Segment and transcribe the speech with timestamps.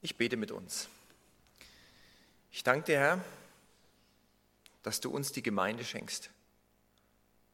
[0.00, 0.88] Ich bete mit uns.
[2.52, 3.24] Ich danke dir, Herr,
[4.82, 6.30] dass du uns die Gemeinde schenkst.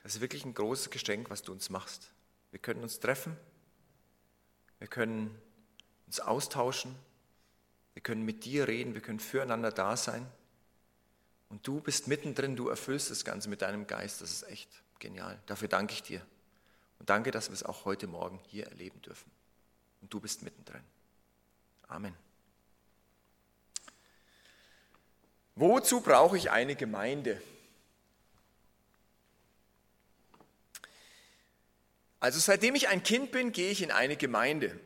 [0.02, 2.10] Das ist wirklich ein großes Geschenk, was du uns machst.
[2.50, 3.36] Wir können uns treffen,
[4.78, 5.36] wir können
[6.06, 6.94] uns austauschen,
[7.94, 10.26] wir können mit dir reden, wir können füreinander da sein.
[11.48, 14.20] Und du bist mittendrin, du erfüllst das Ganze mit deinem Geist.
[14.20, 14.68] Das ist echt
[14.98, 15.40] genial.
[15.46, 16.20] Dafür danke ich dir.
[16.98, 19.30] Und danke, dass wir es auch heute Morgen hier erleben dürfen.
[20.00, 20.82] Und du bist mittendrin.
[21.88, 22.23] Amen.
[25.56, 27.40] Wozu brauche ich eine Gemeinde?
[32.18, 34.80] Also seitdem ich ein Kind bin, gehe ich in eine Gemeinde.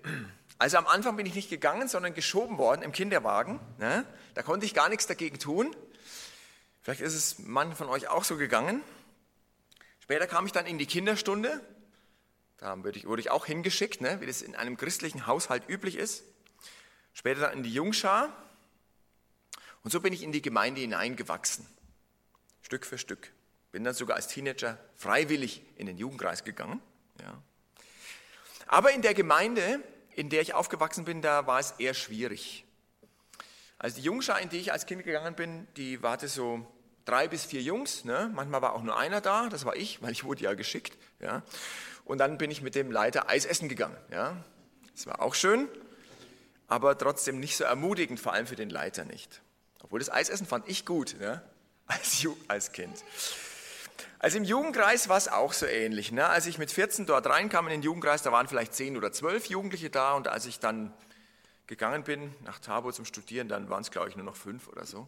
[0.58, 3.60] Also am Anfang bin ich nicht gegangen, sondern geschoben worden im Kinderwagen.
[3.78, 4.04] Ne?
[4.34, 5.74] Da konnte ich gar nichts dagegen tun.
[6.82, 8.82] Vielleicht ist es manchen von euch auch so gegangen.
[10.00, 11.60] Später kam ich dann in die Kinderstunde.
[12.56, 14.20] Da wurde ich, auch hingeschickt, ne?
[14.20, 16.24] wie das in einem christlichen Haushalt üblich ist.
[17.14, 18.32] Später dann in die Jungschar.
[19.88, 21.66] Und so bin ich in die Gemeinde hineingewachsen.
[22.60, 23.32] Stück für Stück.
[23.72, 26.82] Bin dann sogar als Teenager freiwillig in den Jugendkreis gegangen.
[27.22, 27.42] Ja.
[28.66, 29.82] Aber in der Gemeinde,
[30.14, 32.66] in der ich aufgewachsen bin, da war es eher schwierig.
[33.78, 36.66] Also die Jungschar, in die ich als Kind gegangen bin, die warte so
[37.06, 38.04] drei bis vier Jungs.
[38.04, 38.30] Ne?
[38.34, 40.98] Manchmal war auch nur einer da, das war ich, weil ich wurde ja geschickt.
[41.18, 41.42] Ja?
[42.04, 43.96] Und dann bin ich mit dem Leiter Eis essen gegangen.
[44.10, 44.36] Ja?
[44.94, 45.66] Das war auch schön,
[46.66, 49.40] aber trotzdem nicht so ermutigend, vor allem für den Leiter nicht.
[49.82, 51.42] Obwohl das Eisessen fand ich gut, ne?
[51.86, 53.04] als, als Kind.
[54.20, 56.10] Also im Jugendkreis war es auch so ähnlich.
[56.10, 56.26] Ne?
[56.26, 59.46] Als ich mit 14 dort reinkam in den Jugendkreis, da waren vielleicht 10 oder 12
[59.46, 60.92] Jugendliche da und als ich dann
[61.68, 64.84] gegangen bin nach Tabor zum Studieren, dann waren es glaube ich nur noch fünf oder
[64.84, 65.06] so.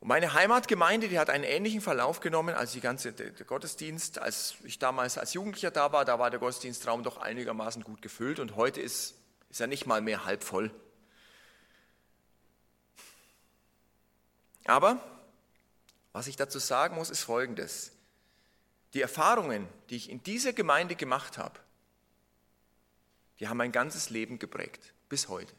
[0.00, 4.18] Und meine Heimatgemeinde, die hat einen ähnlichen Verlauf genommen als die ganze der Gottesdienst.
[4.18, 8.40] Als ich damals als Jugendlicher da war, da war der Gottesdienstraum doch einigermaßen gut gefüllt
[8.40, 9.14] und heute ist,
[9.50, 10.72] ist er nicht mal mehr halb voll.
[14.64, 15.02] Aber
[16.12, 17.92] was ich dazu sagen muss, ist Folgendes.
[18.94, 21.58] Die Erfahrungen, die ich in dieser Gemeinde gemacht habe,
[23.40, 25.52] die haben mein ganzes Leben geprägt, bis heute.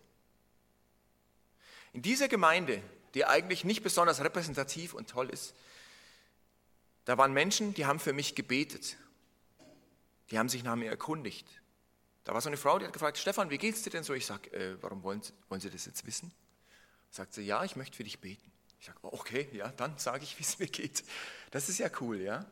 [1.94, 2.81] In dieser Gemeinde,
[3.13, 5.53] die eigentlich nicht besonders repräsentativ und toll ist,
[7.05, 8.97] da waren Menschen, die haben für mich gebetet.
[10.31, 11.47] Die haben sich nach mir erkundigt.
[12.23, 14.13] Da war so eine Frau, die hat gefragt, Stefan, wie geht's dir denn so?
[14.13, 16.31] Ich sage, äh, warum wollen, wollen Sie das jetzt wissen?
[17.11, 18.51] Sagt sie, ja, ich möchte für dich beten.
[18.80, 21.03] Ich sage, okay, ja, dann sage ich, wie es mir geht.
[21.52, 22.46] Das ist ja cool, ja.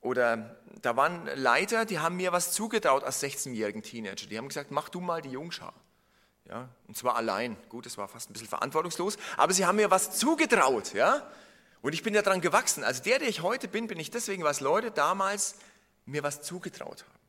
[0.00, 4.26] Oder da waren Leiter, die haben mir was zugetraut als 16-jährigen Teenager.
[4.26, 5.74] Die haben gesagt, mach du mal die Jungschar.
[6.48, 7.56] Ja, und zwar allein.
[7.68, 11.30] Gut, das war fast ein bisschen verantwortungslos, aber sie haben mir was zugetraut, ja.
[11.82, 12.82] Und ich bin ja dran gewachsen.
[12.82, 15.56] Also der, der ich heute bin, bin ich deswegen, was Leute damals
[16.06, 17.20] mir was zugetraut haben.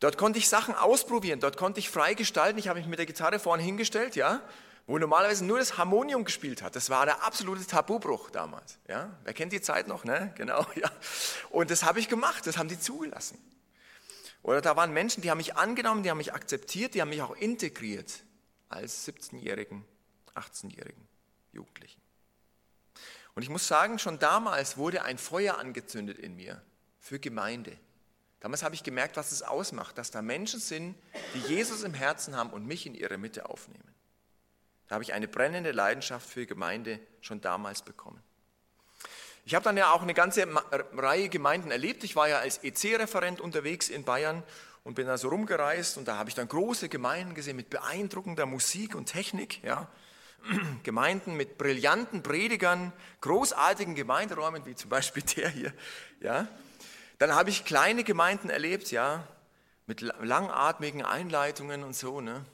[0.00, 2.58] Dort konnte ich Sachen ausprobieren, dort konnte ich frei gestalten.
[2.58, 4.42] Ich habe mich mit der Gitarre vorne hingestellt, ja,
[4.86, 6.76] wo normalerweise nur das Harmonium gespielt hat.
[6.76, 8.78] Das war der absolute Tabubruch damals.
[8.88, 9.16] Ja?
[9.24, 10.04] Wer kennt die Zeit noch?
[10.04, 10.32] Ne?
[10.36, 10.90] Genau, ja.
[11.50, 13.38] Und das habe ich gemacht, das haben die zugelassen.
[14.42, 17.22] Oder da waren Menschen, die haben mich angenommen, die haben mich akzeptiert, die haben mich
[17.22, 18.12] auch integriert
[18.68, 19.84] als 17-jährigen,
[20.34, 21.08] 18-jährigen
[21.52, 22.02] Jugendlichen.
[23.34, 26.62] Und ich muss sagen, schon damals wurde ein Feuer angezündet in mir
[27.00, 27.76] für Gemeinde.
[28.40, 30.94] Damals habe ich gemerkt, was es ausmacht, dass da Menschen sind,
[31.34, 33.93] die Jesus im Herzen haben und mich in ihre Mitte aufnehmen.
[34.94, 38.22] Habe ich eine brennende Leidenschaft für Gemeinde schon damals bekommen.
[39.44, 40.46] Ich habe dann ja auch eine ganze
[40.96, 42.04] Reihe Gemeinden erlebt.
[42.04, 44.44] Ich war ja als EC-Referent unterwegs in Bayern
[44.84, 48.46] und bin da so rumgereist und da habe ich dann große Gemeinden gesehen mit beeindruckender
[48.46, 49.64] Musik und Technik.
[49.64, 49.88] Ja.
[50.84, 55.72] Gemeinden mit brillanten Predigern, großartigen Gemeinderäumen, wie zum Beispiel der hier.
[56.20, 56.46] Ja.
[57.18, 59.26] Dann habe ich kleine Gemeinden erlebt, ja,
[59.86, 62.20] mit langatmigen Einleitungen und so.
[62.20, 62.44] Ne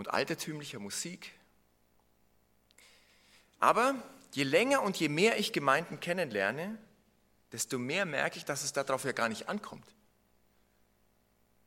[0.00, 1.30] und altertümlicher Musik.
[3.58, 4.02] Aber
[4.32, 6.78] je länger und je mehr ich Gemeinden kennenlerne,
[7.52, 9.86] desto mehr merke ich, dass es darauf ja gar nicht ankommt,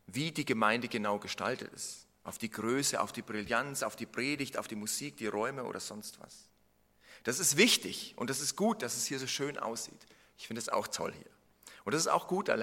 [0.07, 2.07] wie die Gemeinde genau gestaltet ist.
[2.23, 5.79] Auf die Größe, auf die Brillanz, auf die Predigt, auf die Musik, die Räume oder
[5.79, 6.49] sonst was.
[7.23, 10.07] Das ist wichtig und das ist gut, dass es hier so schön aussieht.
[10.39, 11.31] Ich finde es auch toll hier.
[11.83, 12.55] Und das ist auch gut, da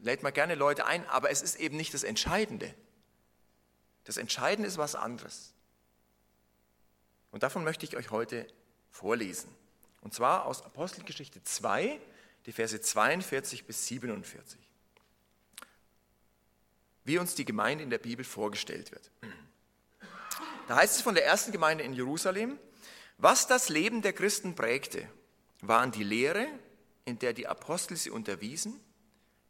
[0.00, 2.74] lädt man gerne Leute ein, aber es ist eben nicht das Entscheidende.
[4.04, 5.52] Das Entscheidende ist was anderes.
[7.30, 8.46] Und davon möchte ich euch heute
[8.90, 9.48] vorlesen.
[10.00, 12.00] Und zwar aus Apostelgeschichte 2,
[12.46, 14.60] die Verse 42 bis 47.
[17.04, 19.10] Wie uns die Gemeinde in der Bibel vorgestellt wird.
[20.68, 22.58] Da heißt es von der ersten Gemeinde in Jerusalem,
[23.18, 25.08] was das Leben der Christen prägte,
[25.60, 26.46] waren die Lehre,
[27.04, 28.80] in der die Apostel sie unterwiesen,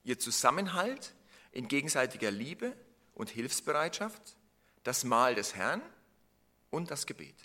[0.05, 1.15] ihr Zusammenhalt
[1.53, 2.75] in gegenseitiger Liebe
[3.15, 4.37] und Hilfsbereitschaft,
[4.85, 5.83] das Mahl des Herrn
[6.71, 7.37] und das Gebet.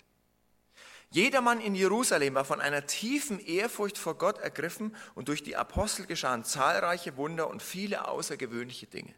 [1.10, 6.06] Jedermann in Jerusalem war von einer tiefen Ehrfurcht vor Gott ergriffen und durch die Apostel
[6.06, 9.14] geschahen zahlreiche Wunder und viele außergewöhnliche Dinge.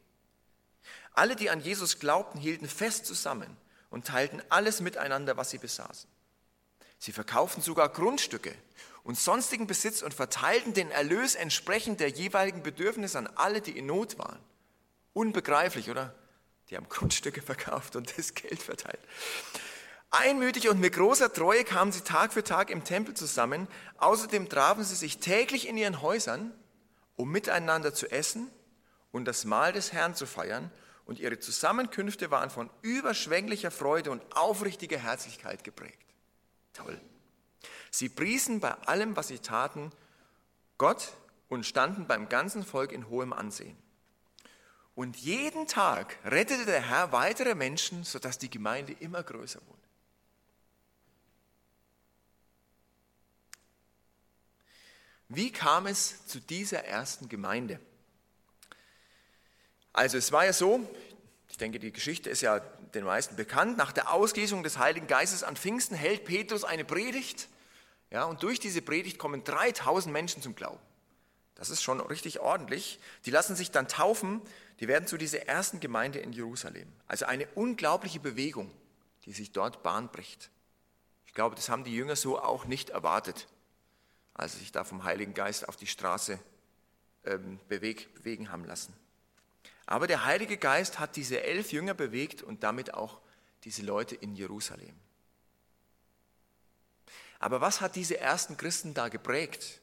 [1.13, 3.57] Alle, die an Jesus glaubten, hielten fest zusammen
[3.91, 6.09] und teilten alles miteinander, was sie besaßen.
[6.99, 8.55] Sie verkauften sogar Grundstücke
[9.03, 13.87] und sonstigen Besitz und verteilten den Erlös entsprechend der jeweiligen Bedürfnisse an alle, die in
[13.87, 14.39] Not waren.
[15.13, 16.15] Unbegreiflich, oder?
[16.71, 19.01] Die haben Grundstücke verkauft und das Geld verteilt.
[20.11, 23.69] Einmütig und mit großer Treue kamen sie Tag für Tag im Tempel zusammen.
[23.99, 26.53] Außerdem trafen sie sich täglich in ihren Häusern,
[27.15, 28.51] um miteinander zu essen
[29.13, 30.73] und das Mahl des Herrn zu feiern.
[31.05, 35.99] Und ihre Zusammenkünfte waren von überschwänglicher Freude und aufrichtiger Herzlichkeit geprägt.
[36.73, 37.01] Toll.
[37.91, 39.91] Sie priesen bei allem, was sie taten,
[40.79, 41.13] Gott
[41.49, 43.77] und standen beim ganzen Volk in hohem Ansehen.
[45.01, 49.81] Und jeden Tag rettete der Herr weitere Menschen, sodass die Gemeinde immer größer wurde.
[55.31, 57.81] Wie kam es zu dieser ersten Gemeinde?
[59.95, 60.87] Also es war ja so,
[61.49, 65.43] ich denke, die Geschichte ist ja den meisten bekannt, nach der Ausgießung des Heiligen Geistes
[65.43, 67.49] an Pfingsten hält Petrus eine Predigt,
[68.11, 70.90] ja, und durch diese Predigt kommen 3000 Menschen zum Glauben.
[71.61, 72.99] Das ist schon richtig ordentlich.
[73.27, 74.43] Die lassen sich dann taufen,
[74.81, 76.89] die werden zu dieser ersten Gemeinde in Jerusalem.
[77.07, 78.73] Also eine unglaubliche Bewegung,
[79.25, 80.51] die sich dort Bahn bricht.
[81.27, 83.47] Ich glaube, das haben die Jünger so auch nicht erwartet
[84.41, 86.39] als sie sich da vom Heiligen Geist auf die Straße
[87.25, 88.95] ähm, beweg, bewegen haben lassen.
[89.87, 93.21] Aber der Heilige Geist hat diese elf Jünger bewegt und damit auch
[93.65, 94.95] diese Leute in Jerusalem.
[97.39, 99.80] Aber was hat diese ersten Christen da geprägt?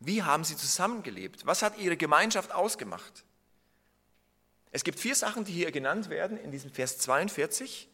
[0.00, 1.46] Wie haben sie zusammengelebt?
[1.46, 3.24] Was hat ihre Gemeinschaft ausgemacht?
[4.70, 7.88] Es gibt vier Sachen, die hier genannt werden in diesem Vers 42.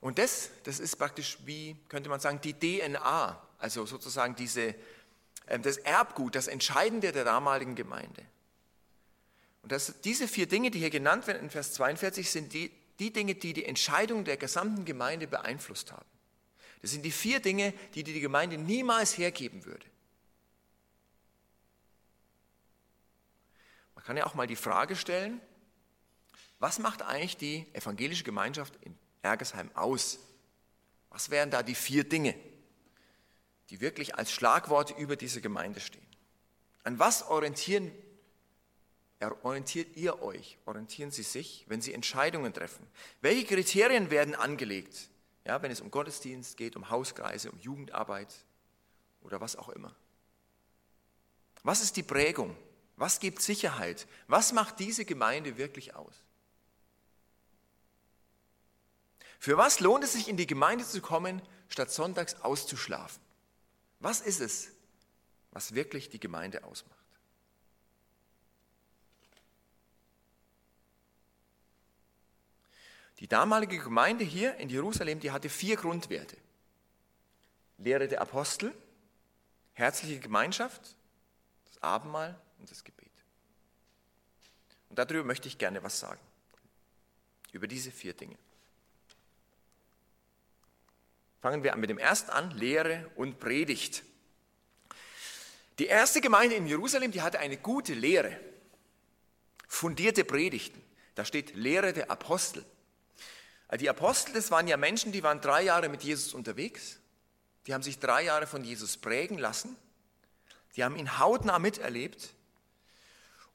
[0.00, 4.74] Und das, das ist praktisch wie, könnte man sagen, die DNA also sozusagen diese,
[5.48, 8.22] ähm, das Erbgut, das Entscheidende der damaligen Gemeinde.
[9.62, 13.10] Und das, diese vier Dinge, die hier genannt werden in Vers 42, sind die, die
[13.10, 16.04] Dinge, die die Entscheidung der gesamten Gemeinde beeinflusst haben.
[16.82, 19.86] Das sind die vier Dinge, die die Gemeinde niemals hergeben würde.
[24.04, 25.40] Man kann ja auch mal die Frage stellen,
[26.58, 30.18] was macht eigentlich die evangelische Gemeinschaft in Ergesheim aus?
[31.10, 32.34] Was wären da die vier Dinge?
[33.70, 36.06] die wirklich als Schlagworte über diese Gemeinde stehen.
[36.82, 37.90] An was orientieren,
[39.42, 40.58] orientiert ihr euch?
[40.66, 42.86] Orientieren Sie sich, wenn Sie Entscheidungen treffen?
[43.20, 45.08] Welche Kriterien werden angelegt?
[45.46, 48.32] Ja, wenn es um Gottesdienst geht, um Hauskreise, um Jugendarbeit
[49.22, 49.94] oder was auch immer.
[51.62, 52.54] Was ist die Prägung?
[52.96, 54.06] Was gibt Sicherheit?
[54.28, 56.14] Was macht diese Gemeinde wirklich aus?
[59.38, 63.22] Für was lohnt es sich, in die Gemeinde zu kommen, statt sonntags auszuschlafen?
[64.00, 64.70] Was ist es,
[65.50, 66.94] was wirklich die Gemeinde ausmacht?
[73.18, 76.36] Die damalige Gemeinde hier in Jerusalem, die hatte vier Grundwerte.
[77.78, 78.74] Lehre der Apostel,
[79.72, 80.96] herzliche Gemeinschaft,
[81.66, 83.12] das Abendmahl und das Gebet.
[84.88, 86.20] Und darüber möchte ich gerne was sagen.
[87.52, 88.38] Über diese vier Dinge.
[91.42, 94.02] Fangen wir an mit dem ersten an, Lehre und Predigt.
[95.78, 98.40] Die erste Gemeinde in Jerusalem, die hatte eine gute Lehre,
[99.68, 100.82] fundierte Predigten.
[101.16, 102.64] Da steht Lehre der Apostel.
[103.78, 106.98] Die Apostel, das waren ja Menschen, die waren drei Jahre mit Jesus unterwegs.
[107.66, 109.76] Die haben sich drei Jahre von Jesus prägen lassen.
[110.76, 112.34] Die haben ihn hautnah miterlebt.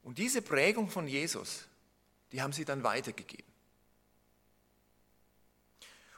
[0.02, 1.66] Und diese Prägung von Jesus,
[2.32, 3.50] die haben sie dann weitergegeben.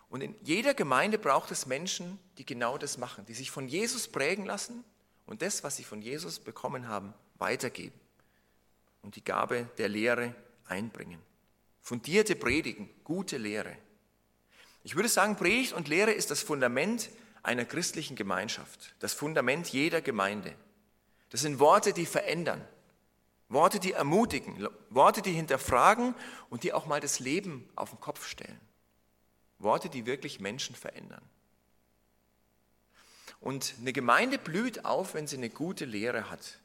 [0.09, 4.09] Und in jeder Gemeinde braucht es Menschen, die genau das machen, die sich von Jesus
[4.09, 4.85] prägen lassen
[5.25, 7.99] und das, was sie von Jesus bekommen haben, weitergeben
[9.01, 10.35] und die Gabe der Lehre
[10.67, 11.19] einbringen.
[11.81, 13.77] Fundierte Predigen, gute Lehre.
[14.85, 17.09] Ich würde sagen, Predigt und Lehre ist das Fundament
[17.43, 20.55] einer christlichen Gemeinschaft, das Fundament jeder Gemeinde.
[21.31, 22.67] Das sind Worte, die verändern,
[23.52, 26.14] Worte, die ermutigen, Worte, die hinterfragen
[26.49, 28.61] und die auch mal das Leben auf den Kopf stellen.
[29.59, 31.23] Worte, die wirklich Menschen verändern.
[33.40, 36.61] Und eine Gemeinde blüht auf, wenn sie eine gute Lehre hat.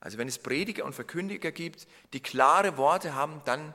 [0.00, 3.74] Also wenn es Prediger und Verkündiger gibt, die klare Worte haben, dann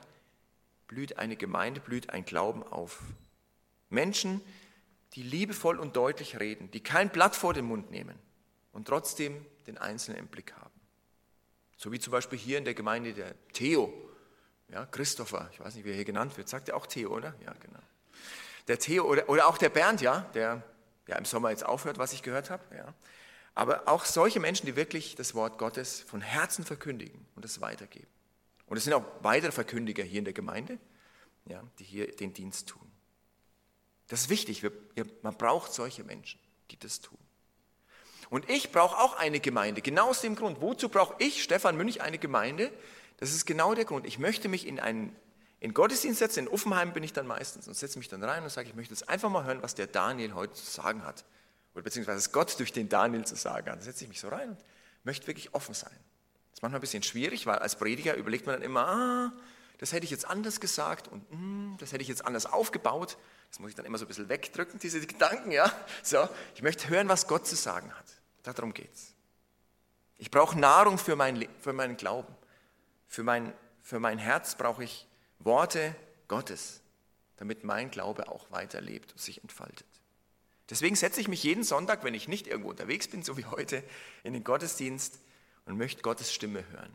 [0.88, 3.02] blüht eine Gemeinde, blüht ein Glauben auf.
[3.88, 4.42] Menschen,
[5.14, 8.18] die liebevoll und deutlich reden, die kein Blatt vor den Mund nehmen
[8.78, 10.70] und trotzdem den Einzelnen im Blick haben.
[11.76, 13.92] So wie zum Beispiel hier in der Gemeinde der Theo,
[14.68, 17.34] ja, Christopher, ich weiß nicht, wie er hier genannt wird, sagt er auch Theo, oder?
[17.44, 17.80] Ja, genau.
[18.68, 20.62] Der Theo oder, oder auch der Bernd, ja, der
[21.08, 22.94] ja im Sommer jetzt aufhört, was ich gehört habe, ja.
[23.56, 28.06] Aber auch solche Menschen, die wirklich das Wort Gottes von Herzen verkündigen und es weitergeben.
[28.66, 30.78] Und es sind auch weitere Verkündiger hier in der Gemeinde,
[31.46, 32.88] ja, die hier den Dienst tun.
[34.06, 34.70] Das ist wichtig, wir,
[35.22, 36.38] man braucht solche Menschen,
[36.70, 37.18] die das tun.
[38.30, 40.60] Und ich brauche auch eine Gemeinde, genau aus dem Grund.
[40.60, 42.70] Wozu brauche ich, Stefan Münch, eine Gemeinde?
[43.18, 44.06] Das ist genau der Grund.
[44.06, 45.16] Ich möchte mich in einen
[45.60, 48.50] in Gottesdienst setzen, in Offenheim bin ich dann meistens und setze mich dann rein und
[48.50, 51.24] sage, ich möchte jetzt einfach mal hören, was der Daniel heute zu sagen hat.
[51.74, 53.78] Oder beziehungsweise was Gott durch den Daniel zu sagen hat.
[53.78, 54.58] Da setze ich mich so rein und
[55.02, 55.90] möchte wirklich offen sein.
[56.50, 59.32] Das ist manchmal ein bisschen schwierig, weil als Prediger überlegt man dann immer, ah,
[59.78, 63.16] das hätte ich jetzt anders gesagt und mm, das hätte ich jetzt anders aufgebaut.
[63.50, 65.72] Das muss ich dann immer so ein bisschen wegdrücken, diese Gedanken, ja.
[66.02, 68.17] So, ich möchte hören, was Gott zu sagen hat.
[68.42, 69.14] Darum geht's.
[70.16, 72.34] Ich brauche Nahrung für, mein, für meinen Glauben.
[73.06, 73.52] Für mein,
[73.82, 75.06] für mein Herz brauche ich
[75.38, 75.94] Worte
[76.26, 76.80] Gottes,
[77.36, 79.86] damit mein Glaube auch weiterlebt und sich entfaltet.
[80.70, 83.82] Deswegen setze ich mich jeden Sonntag, wenn ich nicht irgendwo unterwegs bin, so wie heute,
[84.22, 85.18] in den Gottesdienst
[85.64, 86.94] und möchte Gottes Stimme hören.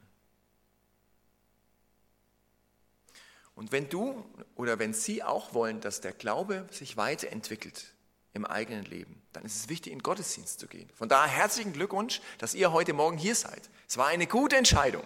[3.55, 7.93] Und wenn du oder wenn Sie auch wollen, dass der Glaube sich weiterentwickelt
[8.33, 10.89] im eigenen Leben, dann ist es wichtig, in Gottesdienst zu gehen.
[10.95, 13.69] Von daher herzlichen Glückwunsch, dass ihr heute Morgen hier seid.
[13.87, 15.03] Es war eine gute Entscheidung.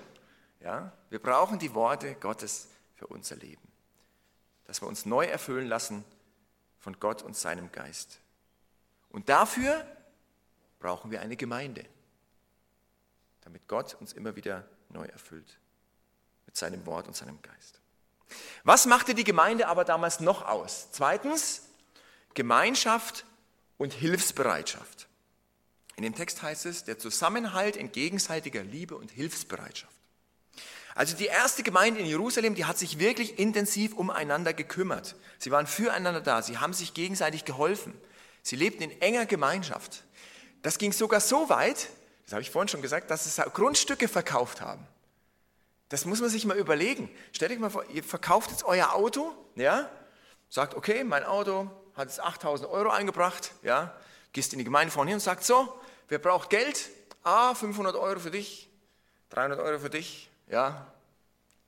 [0.62, 3.62] Ja, wir brauchen die Worte Gottes für unser Leben.
[4.66, 6.04] Dass wir uns neu erfüllen lassen
[6.80, 8.20] von Gott und seinem Geist.
[9.10, 9.86] Und dafür
[10.80, 11.86] brauchen wir eine Gemeinde,
[13.42, 15.58] damit Gott uns immer wieder neu erfüllt
[16.46, 17.82] mit seinem Wort und seinem Geist.
[18.64, 20.90] Was machte die Gemeinde aber damals noch aus?
[20.92, 21.67] Zweitens,
[22.38, 23.26] Gemeinschaft
[23.80, 25.08] und Hilfsbereitschaft.
[25.96, 29.92] In dem Text heißt es, der Zusammenhalt in gegenseitiger Liebe und Hilfsbereitschaft.
[30.94, 35.16] Also die erste Gemeinde in Jerusalem, die hat sich wirklich intensiv umeinander gekümmert.
[35.40, 38.00] Sie waren füreinander da, sie haben sich gegenseitig geholfen.
[38.44, 40.04] Sie lebten in enger Gemeinschaft.
[40.62, 41.90] Das ging sogar so weit,
[42.26, 44.86] das habe ich vorhin schon gesagt, dass sie Grundstücke verkauft haben.
[45.90, 47.10] Das muss man sich mal überlegen.
[47.32, 49.90] Stellt euch mal vor, ihr verkauft jetzt euer Auto, ja,
[50.50, 53.96] sagt, okay, mein Auto hat jetzt 8000 Euro eingebracht, ja,
[54.32, 56.90] gehst in die Gemeinde vorne hin und sagt, so, wer braucht Geld?
[57.24, 58.70] Ah, 500 Euro für dich,
[59.30, 60.92] 300 Euro für dich, ja.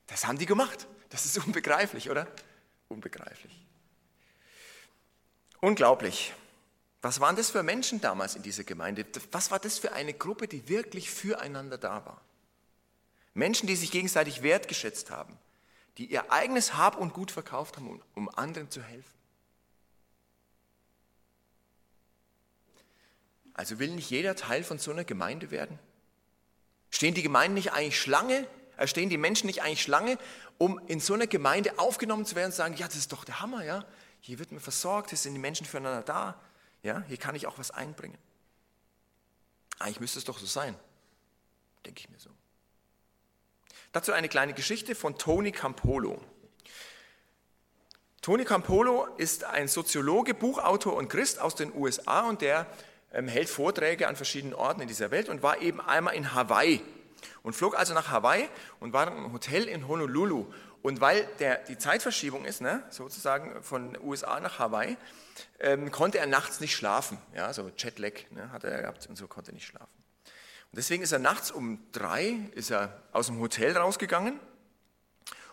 [0.06, 0.86] Das haben die gemacht.
[1.10, 2.26] Das ist unbegreiflich, oder?
[2.88, 3.66] Unbegreiflich.
[5.60, 6.32] Unglaublich.
[7.02, 9.06] Was waren das für Menschen damals in dieser Gemeinde?
[9.32, 12.20] Was war das für eine Gruppe, die wirklich füreinander da war?
[13.34, 15.38] Menschen, die sich gegenseitig wertgeschätzt haben,
[15.98, 19.19] die ihr eigenes Hab und Gut verkauft haben, um anderen zu helfen.
[23.60, 25.78] Also will nicht jeder Teil von so einer Gemeinde werden?
[26.88, 28.48] Stehen die Gemeinden nicht eigentlich Schlange?
[28.78, 30.16] Äh, stehen die Menschen nicht eigentlich Schlange,
[30.56, 33.22] um in so einer Gemeinde aufgenommen zu werden und zu sagen, ja, das ist doch
[33.22, 33.84] der Hammer, ja?
[34.22, 36.40] Hier wird mir versorgt, hier sind die Menschen füreinander da,
[36.82, 37.04] ja?
[37.06, 38.16] Hier kann ich auch was einbringen.
[39.78, 40.74] Eigentlich müsste es doch so sein,
[41.84, 42.30] denke ich mir so.
[43.92, 46.18] Dazu eine kleine Geschichte von Tony Campolo.
[48.22, 52.66] Tony Campolo ist ein Soziologe, Buchautor und Christ aus den USA und der
[53.10, 56.80] hält Vorträge an verschiedenen Orten in dieser Welt und war eben einmal in Hawaii
[57.42, 58.48] und flog also nach Hawaii
[58.78, 60.46] und war im Hotel in Honolulu.
[60.82, 64.96] Und weil der, die Zeitverschiebung ist, ne, sozusagen von USA nach Hawaii,
[65.58, 67.18] ähm, konnte er nachts nicht schlafen.
[67.34, 69.92] Ja, so Jetlag ne, hat er gehabt und so konnte er nicht schlafen.
[70.72, 74.38] Und deswegen ist er nachts um drei ist er aus dem Hotel rausgegangen,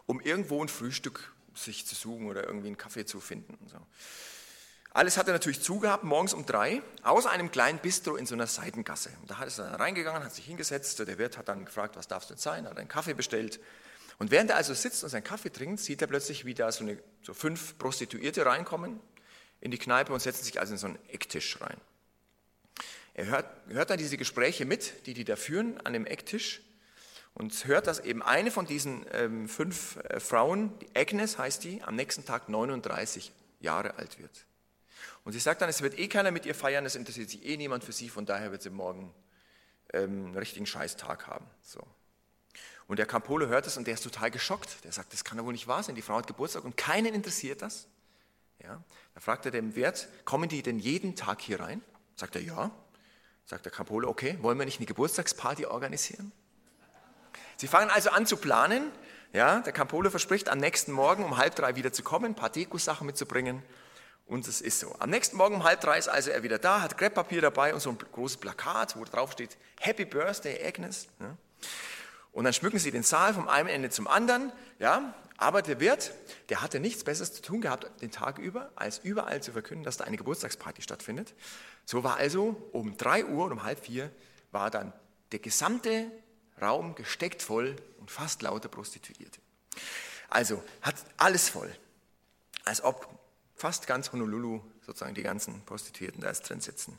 [0.05, 3.55] um irgendwo ein Frühstück sich zu suchen oder irgendwie einen Kaffee zu finden.
[3.55, 3.77] Und so.
[4.91, 8.47] Alles hat er natürlich zugehabt, morgens um drei, aus einem kleinen Bistro in so einer
[8.47, 9.11] Seitengasse.
[9.21, 12.23] Und da ist er reingegangen, hat sich hingesetzt, der Wirt hat dann gefragt, was darf
[12.23, 13.59] es denn sein, hat einen Kaffee bestellt.
[14.17, 16.83] Und während er also sitzt und seinen Kaffee trinkt, sieht er plötzlich, wie da so,
[16.83, 18.99] eine, so fünf Prostituierte reinkommen
[19.61, 21.77] in die Kneipe und setzen sich also in so einen Ecktisch rein.
[23.13, 26.61] Er hört, hört dann diese Gespräche mit, die die da führen an dem Ecktisch
[27.37, 31.83] und hört, dass eben eine von diesen ähm, fünf äh, Frauen, die Agnes heißt die,
[31.83, 34.46] am nächsten Tag 39 Jahre alt wird.
[35.23, 37.57] Und sie sagt dann, es wird eh keiner mit ihr feiern, es interessiert sich eh
[37.57, 39.13] niemand für sie, von daher wird sie morgen
[39.93, 41.45] ähm, einen richtigen Scheißtag haben.
[41.61, 41.81] So.
[42.87, 44.83] Und der Campolo hört das und der ist total geschockt.
[44.83, 47.13] Der sagt, das kann doch wohl nicht wahr sein, die Frau hat Geburtstag und keinen
[47.13, 47.87] interessiert das.
[48.63, 48.81] Ja.
[49.13, 51.81] Da fragt er den Wirt, kommen die denn jeden Tag hier rein?
[52.15, 52.71] Sagt er, ja.
[53.45, 56.31] Sagt der Campolo, okay, wollen wir nicht eine Geburtstagsparty organisieren?
[57.57, 58.91] Sie fangen also an zu planen.
[59.33, 62.49] Ja, der Campolo verspricht, am nächsten Morgen um halb drei wieder zu kommen, ein paar
[62.49, 63.61] Deko-Sachen mitzubringen.
[64.27, 64.93] Und es ist so.
[64.99, 67.79] Am nächsten Morgen um halb drei ist also er wieder da, hat Krepppapier dabei und
[67.79, 71.07] so ein großes Plakat, wo drauf steht Happy Birthday Agnes.
[71.19, 71.37] Ja.
[72.33, 74.51] Und dann schmücken sie den Saal vom einen Ende zum anderen.
[74.79, 75.13] Ja.
[75.37, 76.13] Aber der Wirt,
[76.49, 79.97] der hatte nichts Besseres zu tun gehabt den Tag über, als überall zu verkünden, dass
[79.97, 81.35] da eine Geburtstagsparty stattfindet.
[81.85, 84.11] So war also um drei Uhr und um halb vier
[84.51, 84.93] war dann
[85.31, 86.11] der gesamte
[86.59, 89.39] Raum gesteckt voll und fast lauter Prostituierte.
[90.29, 91.73] Also hat alles voll,
[92.65, 93.07] als ob
[93.57, 96.97] fast ganz Honolulu sozusagen die ganzen Prostituierten da drin sitzen.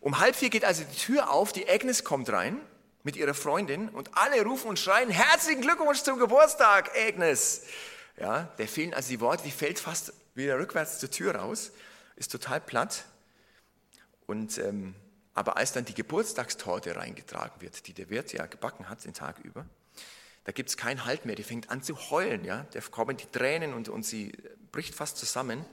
[0.00, 2.60] Um halb vier geht also die Tür auf, die Agnes kommt rein
[3.02, 7.62] mit ihrer Freundin und alle rufen und schreien, herzlichen Glückwunsch zum Geburtstag, Agnes.
[8.18, 11.72] Ja, der fehlen also die Worte, die fällt fast wieder rückwärts zur Tür raus,
[12.16, 13.04] ist total platt.
[14.26, 14.94] Und, ähm,
[15.34, 19.38] aber als dann die Geburtstagstorte reingetragen wird, die der Wirt ja gebacken hat den Tag
[19.40, 19.66] über,
[20.44, 23.26] da gibt es keinen Halt mehr, die fängt an zu heulen, ja, da kommen die
[23.26, 24.32] Tränen und, und sie
[24.70, 25.64] bricht fast zusammen.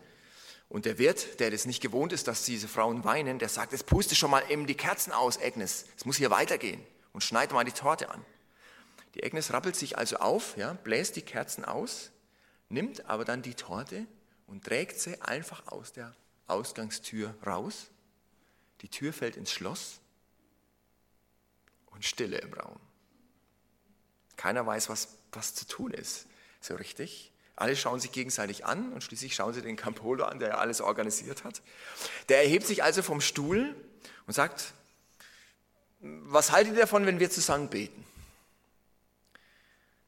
[0.73, 3.85] Und der Wirt, der das nicht gewohnt ist, dass diese Frauen weinen, der sagt, jetzt
[3.85, 7.63] puste schon mal eben die Kerzen aus, Agnes, es muss hier weitergehen und schneid mal
[7.63, 8.25] die Torte an.
[9.13, 12.09] Die Agnes rappelt sich also auf, ja, bläst die Kerzen aus,
[12.69, 14.07] nimmt aber dann die Torte
[14.47, 16.15] und trägt sie einfach aus der
[16.47, 17.91] Ausgangstür raus.
[18.81, 19.99] Die Tür fällt ins Schloss
[21.91, 22.79] und Stille im Raum.
[24.37, 26.25] Keiner weiß, was, was zu tun ist,
[26.61, 27.31] so richtig.
[27.55, 31.43] Alle schauen sich gegenseitig an und schließlich schauen sie den Campolo an, der alles organisiert
[31.43, 31.61] hat.
[32.29, 33.75] Der erhebt sich also vom Stuhl
[34.25, 34.73] und sagt,
[35.99, 38.03] was haltet ihr davon, wenn wir zusammen beten?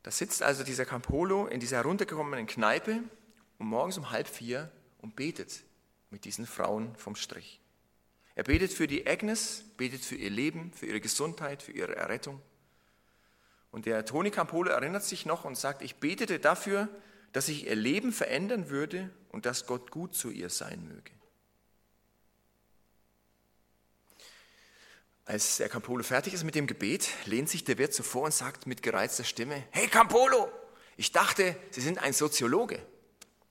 [0.03, 2.99] Da sitzt also dieser Campolo in dieser heruntergekommenen Kneipe
[3.57, 4.69] um morgens um halb vier
[5.01, 5.63] und betet
[6.09, 7.59] mit diesen Frauen vom Strich.
[8.35, 12.41] Er betet für die Agnes, betet für ihr Leben, für ihre Gesundheit, für ihre Errettung.
[13.71, 16.89] Und der Toni Campolo erinnert sich noch und sagt, ich betete dafür,
[17.35, 21.11] dass sich ihr Leben verändern würde und dass Gott gut zu ihr sein möge.
[25.25, 28.33] Als der Campolo fertig ist mit dem Gebet, lehnt sich der Wirt so vor und
[28.33, 30.49] sagt mit gereizter Stimme, hey Campolo,
[30.95, 32.81] ich dachte, Sie sind ein Soziologe,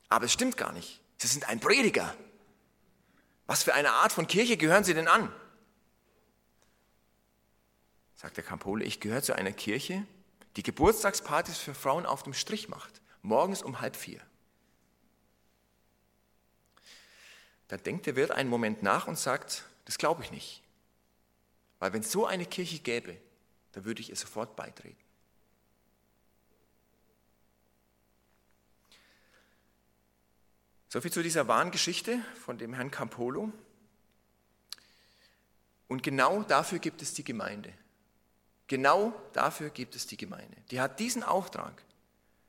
[0.09, 1.03] aber es stimmt gar nicht.
[1.19, 2.17] Sie sind ein Prediger.
[3.47, 5.31] Was für eine Art von Kirche gehören Sie denn an?
[8.14, 10.07] Sagt der Campolo, ich gehöre zu einer Kirche,
[10.57, 14.21] die Geburtstagspartys für Frauen auf dem Strich macht, morgens um halb vier.
[17.69, 20.63] Dann denkt der Wirt einen Moment nach und sagt, das glaube ich nicht.
[21.79, 23.17] Weil wenn es so eine Kirche gäbe,
[23.73, 25.03] dann würde ich ihr sofort beitreten.
[30.89, 33.51] Soviel zu dieser wahren Geschichte von dem Herrn Campolo.
[35.89, 37.73] Und genau dafür gibt es die Gemeinde.
[38.69, 40.57] Genau dafür gibt es die Gemeinde.
[40.71, 41.83] Die hat diesen Auftrag,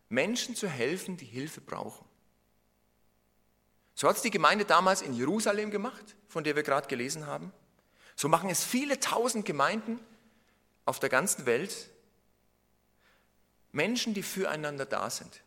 [0.10, 2.06] Menschen zu helfen, die Hilfe brauchen.
[3.96, 7.52] So hat es die Gemeinde damals in Jerusalem gemacht, von der wir gerade gelesen haben.
[8.16, 10.00] So machen es viele tausend Gemeinden
[10.86, 11.90] auf der ganzen Welt.
[13.72, 15.42] Menschen, die füreinander da sind.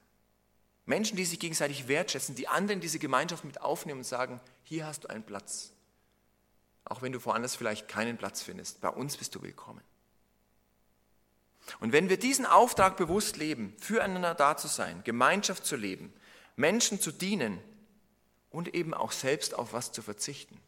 [0.86, 5.04] Menschen, die sich gegenseitig wertschätzen, die anderen diese Gemeinschaft mit aufnehmen und sagen, hier hast
[5.04, 5.72] du einen Platz.
[6.84, 9.82] Auch wenn du woanders vielleicht keinen Platz findest, bei uns bist du willkommen.
[11.80, 16.12] Und wenn wir diesen Auftrag bewusst leben, füreinander da zu sein, Gemeinschaft zu leben,
[16.56, 17.60] Menschen zu dienen
[18.50, 20.60] und eben auch selbst auf was zu verzichten,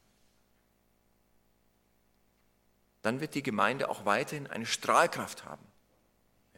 [3.02, 5.64] dann wird die Gemeinde auch weiterhin eine Strahlkraft haben.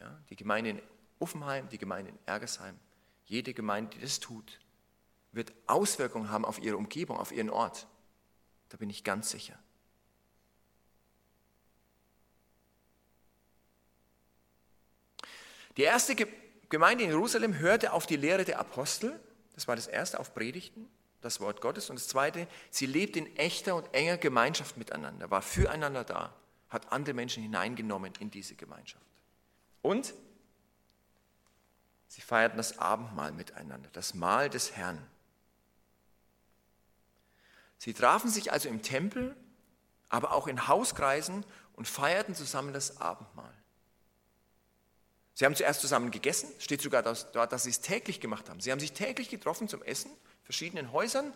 [0.00, 0.82] Ja, die Gemeinde in
[1.18, 2.78] Uffenheim, die Gemeinde in Ergersheim,
[3.26, 4.58] jede Gemeinde, die das tut,
[5.30, 7.86] wird Auswirkungen haben auf ihre Umgebung, auf ihren Ort.
[8.68, 9.58] Da bin ich ganz sicher.
[15.76, 16.14] Die erste
[16.68, 19.18] Gemeinde in Jerusalem hörte auf die Lehre der Apostel,
[19.54, 20.88] das war das erste, auf Predigten,
[21.20, 21.90] das Wort Gottes.
[21.90, 26.34] Und das Zweite, sie lebt in echter und enger Gemeinschaft miteinander, war füreinander da,
[26.68, 29.04] hat andere Menschen hineingenommen in diese Gemeinschaft.
[29.82, 30.14] Und
[32.08, 35.06] sie feierten das Abendmahl miteinander, das Mahl des Herrn.
[37.78, 39.36] Sie trafen sich also im Tempel,
[40.08, 43.52] aber auch in Hauskreisen und feierten zusammen das Abendmahl.
[45.34, 48.60] Sie haben zuerst zusammen gegessen, steht sogar dort, dass sie es täglich gemacht haben.
[48.60, 50.10] Sie haben sich täglich getroffen zum Essen
[50.42, 51.32] verschiedenen Häusern,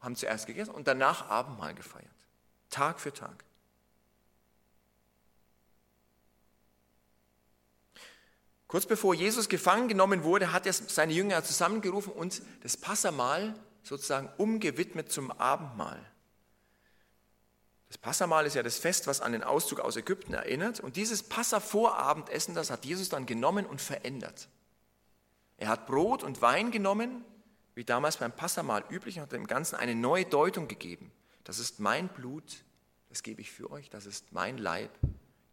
[0.00, 2.06] haben zuerst gegessen und danach Abendmahl gefeiert.
[2.70, 3.44] Tag für Tag.
[8.66, 13.54] Kurz bevor Jesus gefangen genommen wurde, hat er seine Jünger zusammengerufen und das Passamahl
[13.84, 16.04] sozusagen umgewidmet zum Abendmahl.
[17.88, 20.80] Das Passamahl ist ja das Fest, was an den Auszug aus Ägypten erinnert.
[20.80, 24.48] Und dieses Passavorabendessen, das hat Jesus dann genommen und verändert.
[25.56, 27.24] Er hat Brot und Wein genommen
[27.76, 31.12] wie damals beim Passamal üblich, und hat dem Ganzen eine neue Deutung gegeben.
[31.44, 32.64] Das ist mein Blut,
[33.10, 34.90] das gebe ich für euch, das ist mein Leib,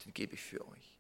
[0.03, 0.97] den gebe ich für euch.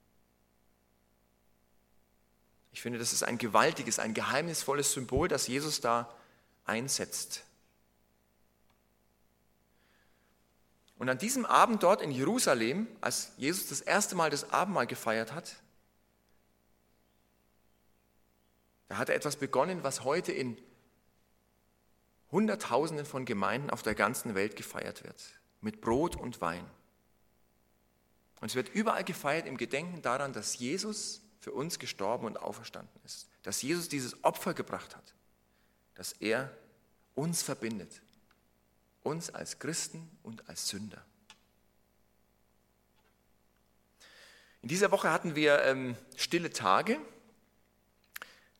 [2.73, 6.13] Ich finde, das ist ein gewaltiges, ein geheimnisvolles Symbol, das Jesus da
[6.65, 7.43] einsetzt.
[11.03, 15.33] Und an diesem Abend dort in Jerusalem, als Jesus das erste Mal das Abendmahl gefeiert
[15.33, 15.57] hat,
[18.87, 20.57] da hat er etwas begonnen, was heute in
[22.31, 25.21] Hunderttausenden von Gemeinden auf der ganzen Welt gefeiert wird,
[25.59, 26.65] mit Brot und Wein.
[28.39, 33.01] Und es wird überall gefeiert im Gedenken daran, dass Jesus für uns gestorben und auferstanden
[33.03, 35.13] ist, dass Jesus dieses Opfer gebracht hat,
[35.95, 36.49] dass er
[37.13, 38.01] uns verbindet,
[39.03, 41.03] uns als Christen und als Sünder.
[44.61, 46.97] In dieser Woche hatten wir ähm, stille Tage.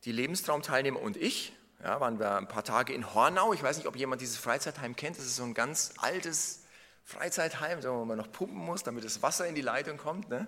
[0.04, 3.52] Die Lebenstraumteilnehmer und ich ja, waren wir ein paar Tage in Hornau.
[3.54, 5.18] Ich weiß nicht, ob jemand dieses Freizeitheim kennt.
[5.18, 6.64] Das ist so ein ganz altes
[7.04, 10.28] Freizeitheim, wo man noch pumpen muss, damit das Wasser in die Leitung kommt.
[10.28, 10.46] Ne?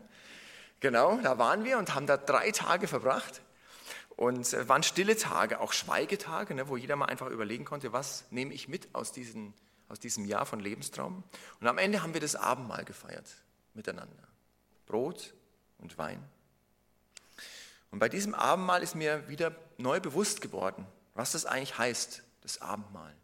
[0.80, 3.40] Genau, da waren wir und haben da drei Tage verbracht.
[4.16, 7.92] Und es äh, waren stille Tage, auch Schweigetage, ne, wo jeder mal einfach überlegen konnte,
[7.92, 9.52] was nehme ich mit aus, diesen,
[9.88, 11.22] aus diesem Jahr von Lebenstraum.
[11.61, 13.37] Und am Ende haben wir das Abendmahl gefeiert
[13.75, 14.27] miteinander.
[14.87, 15.35] Brot
[15.79, 16.22] und Wein.
[17.90, 22.61] Und bei diesem Abendmahl ist mir wieder neu bewusst geworden, was das eigentlich heißt, das
[22.61, 23.14] Abendmahl.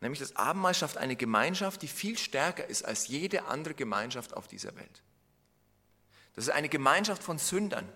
[0.00, 4.46] Nämlich das Abendmahl schafft eine Gemeinschaft, die viel stärker ist als jede andere Gemeinschaft auf
[4.46, 5.02] dieser Welt.
[6.34, 7.88] Das ist eine Gemeinschaft von Sündern,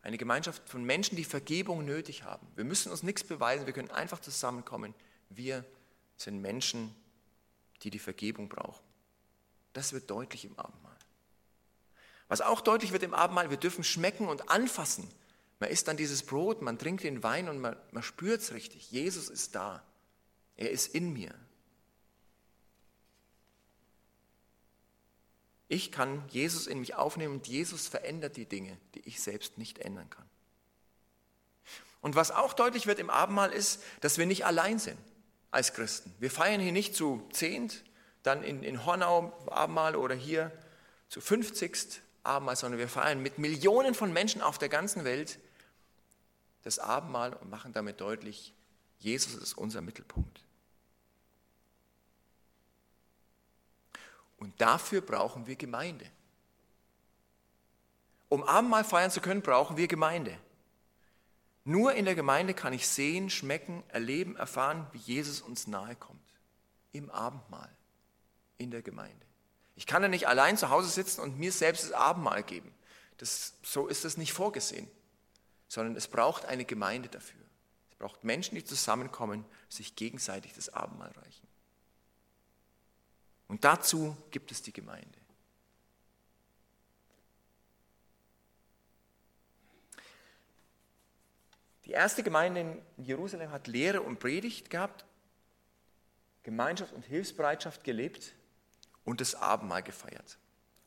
[0.00, 2.46] eine Gemeinschaft von Menschen, die Vergebung nötig haben.
[2.54, 4.94] Wir müssen uns nichts beweisen, wir können einfach zusammenkommen.
[5.28, 5.64] Wir
[6.22, 6.94] sind Menschen,
[7.82, 8.84] die die Vergebung brauchen.
[9.72, 10.96] Das wird deutlich im Abendmahl.
[12.28, 15.08] Was auch deutlich wird im Abendmahl, wir dürfen schmecken und anfassen.
[15.58, 18.90] Man isst dann dieses Brot, man trinkt den Wein und man, man spürt es richtig.
[18.90, 19.82] Jesus ist da.
[20.56, 21.34] Er ist in mir.
[25.68, 29.78] Ich kann Jesus in mich aufnehmen und Jesus verändert die Dinge, die ich selbst nicht
[29.78, 30.28] ändern kann.
[32.02, 34.98] Und was auch deutlich wird im Abendmahl ist, dass wir nicht allein sind
[35.52, 36.12] als Christen.
[36.18, 37.84] Wir feiern hier nicht zu zehnt,
[38.24, 40.50] dann in, in Hornau Abendmahl oder hier
[41.08, 42.00] zu 50.
[42.24, 45.38] Abendmahl, sondern wir feiern mit Millionen von Menschen auf der ganzen Welt
[46.62, 48.54] das Abendmahl und machen damit deutlich,
[49.00, 50.40] Jesus ist unser Mittelpunkt.
[54.38, 56.06] Und dafür brauchen wir Gemeinde.
[58.28, 60.38] Um Abendmahl feiern zu können, brauchen wir Gemeinde.
[61.64, 66.20] Nur in der Gemeinde kann ich sehen, schmecken, erleben, erfahren, wie Jesus uns nahe kommt.
[66.92, 67.70] Im Abendmahl,
[68.58, 69.26] in der Gemeinde.
[69.76, 72.72] Ich kann ja nicht allein zu Hause sitzen und mir selbst das Abendmahl geben.
[73.18, 74.90] Das, so ist das nicht vorgesehen,
[75.68, 77.40] sondern es braucht eine Gemeinde dafür.
[77.90, 81.46] Es braucht Menschen, die zusammenkommen, sich gegenseitig das Abendmahl reichen.
[83.46, 85.21] Und dazu gibt es die Gemeinde.
[91.92, 95.04] Die erste Gemeinde in Jerusalem hat Lehre und Predigt gehabt,
[96.42, 98.32] Gemeinschaft und Hilfsbereitschaft gelebt
[99.04, 100.38] und das Abendmahl gefeiert.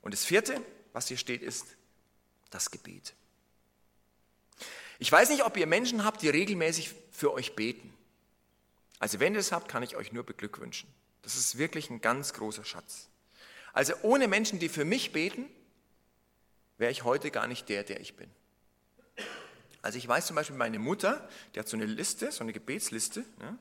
[0.02, 0.60] Und das vierte,
[0.94, 1.78] was hier steht, ist
[2.50, 3.14] das Gebet.
[4.98, 7.94] Ich weiß nicht, ob ihr Menschen habt, die regelmäßig für euch beten.
[8.98, 10.92] Also wenn ihr es habt, kann ich euch nur beglückwünschen.
[11.22, 13.10] Das ist wirklich ein ganz großer Schatz.
[13.74, 15.46] Also ohne Menschen, die für mich beten,
[16.80, 18.32] wäre ich heute gar nicht der, der ich bin.
[19.86, 23.20] Also ich weiß zum Beispiel, meine Mutter, die hat so eine Liste, so eine Gebetsliste,
[23.20, 23.56] ne?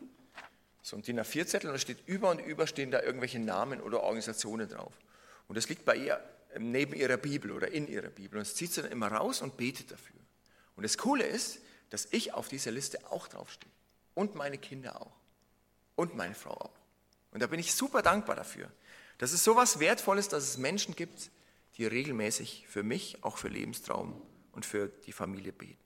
[0.80, 4.02] so ein DIN A4-Zettel und da steht über und über stehen da irgendwelche Namen oder
[4.02, 4.94] Organisationen drauf.
[5.48, 6.18] Und das liegt bei ihr
[6.54, 8.38] ähm, neben ihrer Bibel oder in ihrer Bibel.
[8.38, 10.16] Und das zieht sie dann immer raus und betet dafür.
[10.76, 11.58] Und das Coole ist,
[11.90, 13.70] dass ich auf dieser Liste auch draufstehe.
[14.14, 15.12] Und meine Kinder auch.
[15.94, 16.78] Und meine Frau auch.
[17.32, 18.70] Und da bin ich super dankbar dafür.
[19.18, 21.30] Das ist so was Wertvolles, dass es Menschen gibt,
[21.76, 25.84] die regelmäßig für mich, auch für Lebenstraum und für die Familie beten.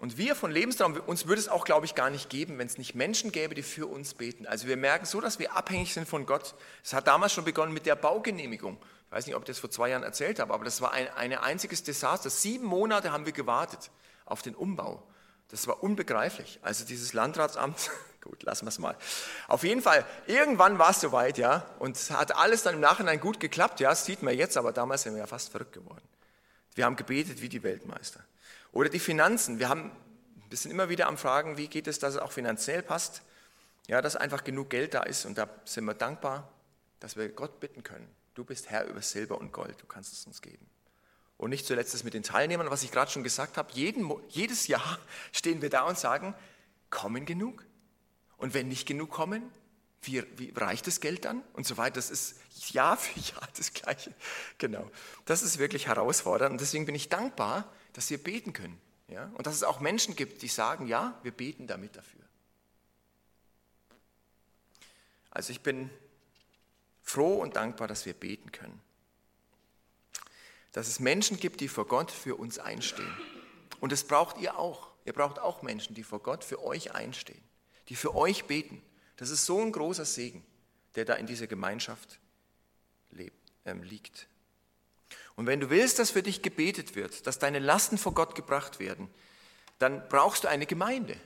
[0.00, 2.78] Und wir von Lebenstraum, uns würde es auch, glaube ich, gar nicht geben, wenn es
[2.78, 4.46] nicht Menschen gäbe, die für uns beten.
[4.46, 6.54] Also wir merken so, dass wir abhängig sind von Gott.
[6.82, 8.78] Es hat damals schon begonnen mit der Baugenehmigung.
[9.06, 11.06] Ich weiß nicht, ob ich das vor zwei Jahren erzählt habe, aber das war ein,
[11.16, 12.30] ein einziges Desaster.
[12.30, 13.90] Sieben Monate haben wir gewartet
[14.24, 15.02] auf den Umbau.
[15.48, 16.60] Das war unbegreiflich.
[16.62, 17.90] Also dieses Landratsamt,
[18.22, 18.96] gut, lassen wir es mal.
[19.48, 23.38] Auf jeden Fall, irgendwann war es soweit, ja, und hat alles dann im Nachhinein gut
[23.38, 26.08] geklappt, ja, das sieht man jetzt, aber damals sind wir ja fast verrückt geworden.
[26.74, 28.20] Wir haben gebetet wie die Weltmeister.
[28.72, 29.58] Oder die Finanzen.
[29.58, 29.90] Wir, haben,
[30.48, 33.22] wir sind immer wieder am Fragen, wie geht es, dass es auch finanziell passt.
[33.88, 36.48] Ja, dass einfach genug Geld da ist und da sind wir dankbar,
[37.00, 38.08] dass wir Gott bitten können.
[38.34, 40.64] Du bist Herr über Silber und Gold, du kannst es uns geben.
[41.36, 43.72] Und nicht zuletzt das mit den Teilnehmern, was ich gerade schon gesagt habe.
[43.72, 44.98] Jeden, jedes Jahr
[45.32, 46.34] stehen wir da und sagen,
[46.90, 47.64] kommen genug?
[48.36, 49.50] Und wenn nicht genug kommen,
[50.02, 51.42] Wie, wie reicht das Geld dann?
[51.52, 51.96] Und so weiter.
[51.96, 52.36] Das ist
[52.72, 54.14] Jahr für Jahr das Gleiche.
[54.58, 54.90] Genau.
[55.26, 56.52] Das ist wirklich herausfordernd.
[56.52, 58.80] Und deswegen bin ich dankbar, dass wir beten können.
[59.08, 59.30] Ja?
[59.34, 62.20] Und dass es auch Menschen gibt, die sagen, ja, wir beten damit dafür.
[65.30, 65.90] Also ich bin
[67.02, 68.80] froh und dankbar, dass wir beten können.
[70.72, 73.12] Dass es Menschen gibt, die vor Gott für uns einstehen.
[73.80, 74.90] Und das braucht ihr auch.
[75.04, 77.42] Ihr braucht auch Menschen, die vor Gott für euch einstehen,
[77.88, 78.82] die für euch beten.
[79.20, 80.42] Das ist so ein großer Segen,
[80.94, 82.18] der da in dieser Gemeinschaft
[83.10, 84.28] lebt, ähm, liegt.
[85.36, 88.78] Und wenn du willst, dass für dich gebetet wird, dass deine Lasten vor Gott gebracht
[88.78, 89.10] werden,
[89.78, 91.20] dann brauchst du eine Gemeinde.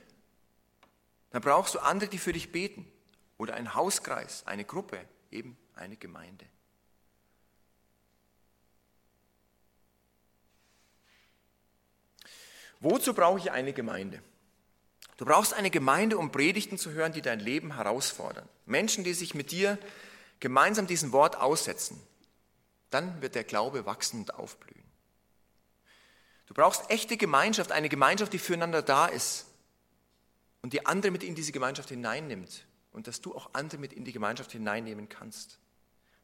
[1.29, 2.85] Dann brauchst du andere, die für dich beten.
[3.37, 4.99] Oder einen Hauskreis, eine Gruppe,
[5.31, 6.45] eben eine Gemeinde.
[12.81, 14.21] Wozu brauche ich eine Gemeinde?
[15.17, 18.47] Du brauchst eine Gemeinde, um Predigten zu hören, die dein Leben herausfordern.
[18.65, 19.77] Menschen, die sich mit dir
[20.39, 22.01] gemeinsam diesem Wort aussetzen.
[22.89, 24.83] Dann wird der Glaube wachsen und aufblühen.
[26.47, 29.45] Du brauchst echte Gemeinschaft, eine Gemeinschaft, die füreinander da ist
[30.61, 34.05] und die andere mit in diese Gemeinschaft hineinnimmt und dass du auch andere mit in
[34.05, 35.59] die Gemeinschaft hineinnehmen kannst.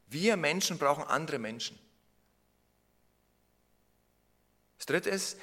[0.08, 1.80] Wir Menschen brauchen andere Menschen.
[4.78, 5.38] Das Dritte ist,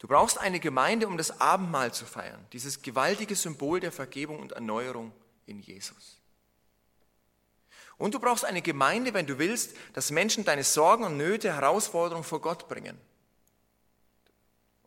[0.00, 4.52] du brauchst eine Gemeinde, um das Abendmahl zu feiern, dieses gewaltige Symbol der Vergebung und
[4.52, 5.12] Erneuerung
[5.46, 6.20] in Jesus.
[7.96, 12.24] Und du brauchst eine Gemeinde, wenn du willst, dass Menschen deine Sorgen und Nöte, Herausforderungen
[12.24, 12.98] vor Gott bringen.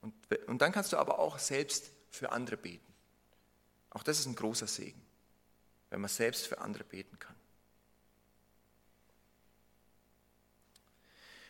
[0.02, 0.14] Und,
[0.48, 2.94] und dann kannst du aber auch selbst für andere beten.
[3.92, 5.00] Auch das ist ein großer Segen,
[5.92, 7.36] wenn man selbst für andere beten kann.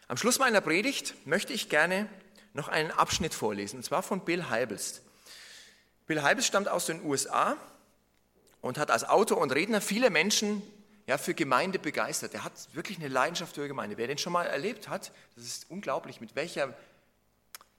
[0.10, 2.10] Am Schluss meiner Predigt möchte ich gerne
[2.54, 5.02] noch einen Abschnitt vorlesen, und zwar von Bill Heibelst.
[6.06, 7.58] Bill Heibelst stammt aus den USA
[8.62, 10.62] und hat als Autor und Redner viele Menschen
[11.08, 12.34] ja, für Gemeinde begeistert.
[12.34, 13.98] Er hat wirklich eine Leidenschaft für Gemeinde.
[13.98, 16.74] Wer den schon mal erlebt hat, das ist unglaublich, mit welcher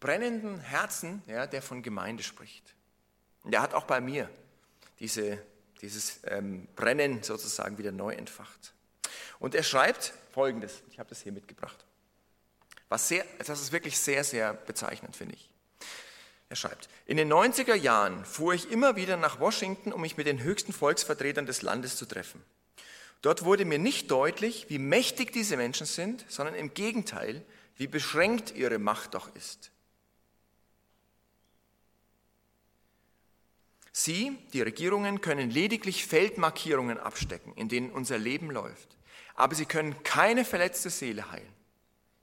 [0.00, 2.74] brennenden Herzen ja, der von Gemeinde spricht.
[3.42, 4.28] Und er hat auch bei mir
[5.00, 5.38] diese,
[5.80, 8.74] dieses ähm, Brennen sozusagen wieder neu entfacht.
[9.38, 11.84] Und er schreibt Folgendes, ich habe das hier mitgebracht.
[12.88, 15.50] Was sehr, das ist wirklich sehr, sehr bezeichnend, finde ich.
[16.48, 20.26] Er schreibt, in den 90er Jahren fuhr ich immer wieder nach Washington, um mich mit
[20.26, 22.42] den höchsten Volksvertretern des Landes zu treffen.
[23.22, 27.42] Dort wurde mir nicht deutlich, wie mächtig diese Menschen sind, sondern im Gegenteil,
[27.76, 29.70] wie beschränkt ihre Macht doch ist.
[33.96, 38.96] Sie, die Regierungen, können lediglich Feldmarkierungen abstecken, in denen unser Leben läuft.
[39.36, 41.53] Aber sie können keine verletzte Seele heilen.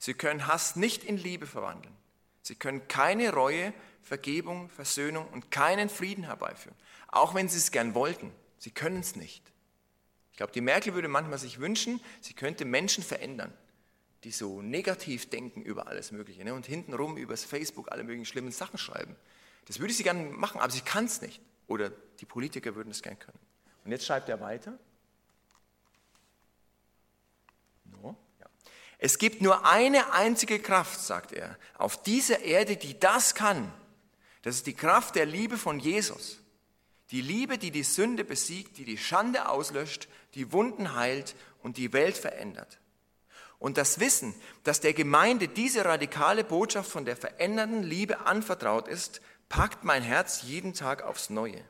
[0.01, 1.95] Sie können Hass nicht in Liebe verwandeln.
[2.41, 6.75] Sie können keine Reue, Vergebung, Versöhnung und keinen Frieden herbeiführen.
[7.09, 8.31] Auch wenn sie es gern wollten.
[8.57, 9.43] Sie können es nicht.
[10.31, 13.53] Ich glaube, die Merkel würde manchmal sich wünschen, sie könnte Menschen verändern,
[14.23, 16.55] die so negativ denken über alles Mögliche ne?
[16.55, 19.15] und hintenrum übers Facebook alle möglichen schlimmen Sachen schreiben.
[19.65, 21.39] Das würde sie gerne machen, aber sie kann es nicht.
[21.67, 23.39] Oder die Politiker würden es gern können.
[23.85, 24.79] Und jetzt schreibt er weiter.
[27.85, 28.47] No, ja.
[29.03, 33.73] Es gibt nur eine einzige Kraft, sagt er, auf dieser Erde, die das kann.
[34.43, 36.37] Das ist die Kraft der Liebe von Jesus.
[37.09, 41.93] Die Liebe, die die Sünde besiegt, die die Schande auslöscht, die Wunden heilt und die
[41.93, 42.79] Welt verändert.
[43.57, 49.19] Und das Wissen, dass der Gemeinde diese radikale Botschaft von der verändernden Liebe anvertraut ist,
[49.49, 51.65] packt mein Herz jeden Tag aufs Neue.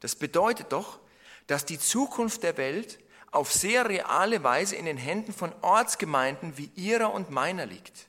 [0.00, 0.98] Das bedeutet doch,
[1.46, 2.98] dass die Zukunft der Welt
[3.34, 8.06] auf sehr reale Weise in den Händen von Ortsgemeinden wie ihrer und meiner liegt.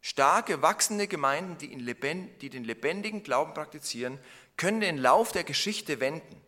[0.00, 1.68] Starke, wachsende Gemeinden, die,
[2.40, 4.18] die den lebendigen Glauben praktizieren,
[4.56, 6.40] können den Lauf der Geschichte wenden.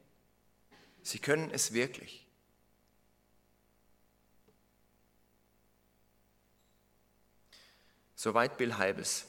[1.03, 2.27] Sie können es wirklich.
[8.17, 9.27] Soweit Bill Halbes.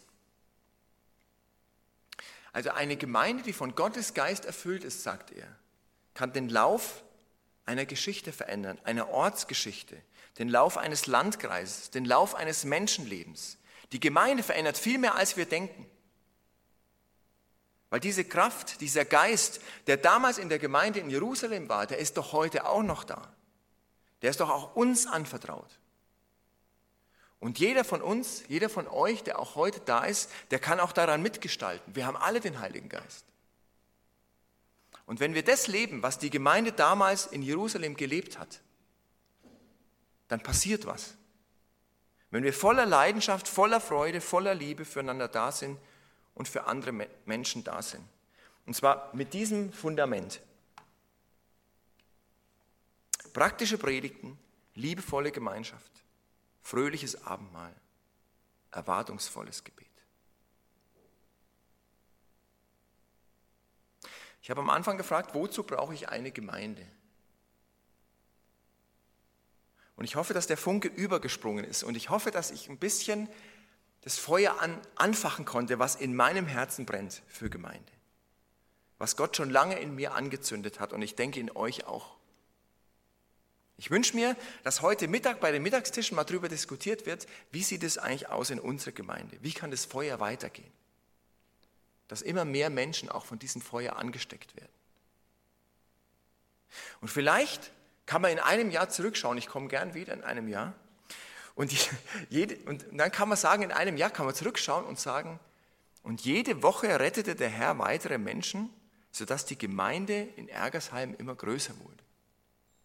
[2.54, 5.48] Also eine Gemeinde, die von Gottes Geist erfüllt ist, sagt er,
[6.14, 7.04] kann den Lauf
[7.66, 9.98] einer Geschichte verändern, einer Ortsgeschichte,
[10.38, 13.58] den Lauf eines Landkreises, den Lauf eines Menschenlebens.
[13.92, 15.90] Die Gemeinde verändert viel mehr, als wir denken.
[17.90, 22.18] Weil diese Kraft, dieser Geist, der damals in der Gemeinde in Jerusalem war, der ist
[22.18, 23.34] doch heute auch noch da.
[24.22, 25.80] Der ist doch auch uns anvertraut.
[27.40, 30.92] Und jeder von uns, jeder von euch, der auch heute da ist, der kann auch
[30.92, 31.96] daran mitgestalten.
[31.96, 33.26] Wir haben alle den Heiligen Geist.
[35.06, 38.62] Und wenn wir das leben, was die Gemeinde damals in Jerusalem gelebt hat,
[40.28, 41.16] dann passiert was.
[42.32, 45.80] Wenn wir voller Leidenschaft, voller Freude, voller Liebe füreinander da sind
[46.34, 48.04] und für andere Menschen da sind.
[48.66, 50.42] Und zwar mit diesem Fundament.
[53.36, 54.40] praktische Predigten,
[54.76, 55.92] liebevolle Gemeinschaft,
[56.62, 57.76] fröhliches Abendmahl,
[58.72, 59.95] erwartungsvolles Gebet.
[64.46, 66.86] Ich habe am Anfang gefragt, wozu brauche ich eine Gemeinde?
[69.96, 73.28] Und ich hoffe, dass der Funke übergesprungen ist und ich hoffe, dass ich ein bisschen
[74.02, 77.92] das Feuer an, anfachen konnte, was in meinem Herzen brennt für Gemeinde.
[79.00, 82.16] Was Gott schon lange in mir angezündet hat und ich denke in euch auch.
[83.78, 87.82] Ich wünsche mir, dass heute Mittag bei den Mittagstischen mal darüber diskutiert wird, wie sieht
[87.82, 89.40] es eigentlich aus in unserer Gemeinde?
[89.42, 90.72] Wie kann das Feuer weitergehen?
[92.08, 94.72] Dass immer mehr Menschen auch von diesem Feuer angesteckt werden.
[97.02, 97.72] Und vielleicht
[98.06, 100.74] kann man in einem Jahr zurückschauen, ich komme gern wieder in einem Jahr,
[101.56, 101.74] und,
[102.30, 105.40] jede, und dann kann man sagen, in einem Jahr kann man zurückschauen und sagen,
[106.04, 108.70] und jede Woche rettete der Herr weitere Menschen,
[109.12, 112.04] sodass die Gemeinde in Ergersheim immer größer wurde.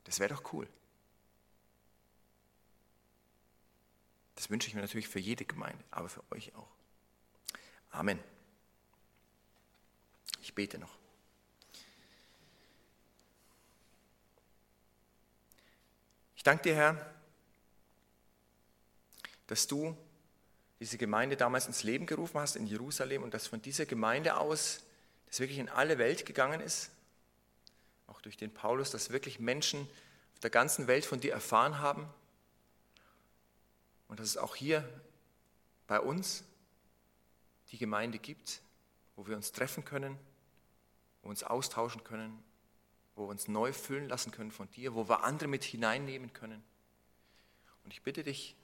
[0.05, 0.69] Das wäre doch cool.
[4.37, 6.69] Das wünsche ich mir natürlich für jede Gemeinde, aber für euch auch.
[7.91, 8.19] Amen.
[10.51, 10.91] Ich bete noch.
[16.35, 17.15] Ich danke dir, Herr,
[19.47, 19.97] dass du
[20.81, 24.81] diese Gemeinde damals ins Leben gerufen hast in Jerusalem und dass von dieser Gemeinde aus
[25.29, 26.91] das wirklich in alle Welt gegangen ist,
[28.09, 29.89] auch durch den Paulus, dass wirklich Menschen
[30.33, 32.13] auf der ganzen Welt von dir erfahren haben.
[34.09, 34.83] Und dass es auch hier
[35.87, 36.43] bei uns
[37.71, 38.63] die Gemeinde gibt,
[39.15, 40.19] wo wir uns treffen können,
[41.23, 42.43] wo wir uns austauschen können,
[43.15, 46.63] wo wir uns neu füllen lassen können von dir, wo wir andere mit hineinnehmen können.
[47.85, 48.57] Und ich bitte dich,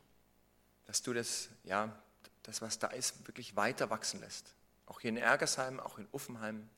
[0.85, 1.97] dass du das, ja,
[2.43, 4.55] das, was da ist, wirklich weiter wachsen lässt.
[4.87, 6.69] Auch hier in Ergersheim, auch in Uffenheim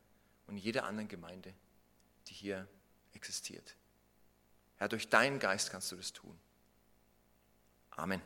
[0.46, 1.52] und in jeder anderen Gemeinde,
[2.26, 2.66] die hier
[3.12, 3.76] existiert.
[4.76, 6.38] Herr, durch deinen Geist kannst du das tun.
[7.90, 8.22] Amen.